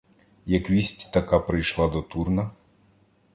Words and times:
Як 0.45 0.69
вість 0.69 1.13
така 1.13 1.39
прийшла 1.39 1.87
до 1.87 2.01
Турна 2.01 2.51